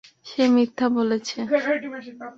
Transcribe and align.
সে 0.25 0.43
মিথ্যা 0.55 0.87
বলেছে। 0.89 1.37